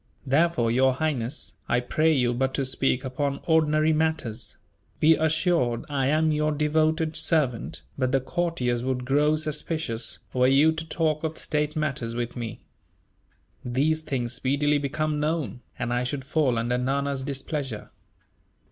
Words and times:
Therefore, 0.25 0.71
Your 0.71 0.93
Highness, 0.95 1.53
I 1.69 1.79
pray 1.79 2.11
you 2.11 2.33
but 2.33 2.55
to 2.55 2.65
speak 2.65 3.05
upon 3.05 3.39
ordinary 3.45 3.93
matters; 3.93 4.57
be 4.99 5.13
assured 5.13 5.85
I 5.89 6.07
am 6.07 6.31
your 6.31 6.51
devoted 6.51 7.15
servant, 7.15 7.83
but 7.99 8.11
the 8.11 8.19
courtiers 8.19 8.83
would 8.83 9.05
grow 9.05 9.35
suspicious, 9.35 10.17
were 10.33 10.47
you 10.47 10.71
to 10.71 10.85
talk 10.87 11.23
of 11.23 11.37
state 11.37 11.75
matters 11.75 12.15
with 12.15 12.35
me. 12.35 12.61
These 13.63 14.01
things 14.01 14.33
speedily 14.33 14.79
become 14.79 15.19
known, 15.19 15.61
and 15.77 15.93
I 15.93 16.03
should 16.03 16.25
fall 16.25 16.57
under 16.57 16.79
Nana's 16.79 17.21
displeasure." 17.21 17.91